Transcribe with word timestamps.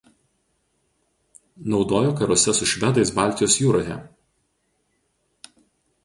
Naudojo 1.73 2.13
karuose 2.21 2.55
su 2.59 2.67
švedais 2.71 3.11
Baltijos 3.19 3.57
jūroje. 3.65 3.99